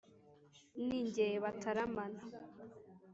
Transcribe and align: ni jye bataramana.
ni 0.87 0.99
jye 1.15 1.27
bataramana. 1.43 2.21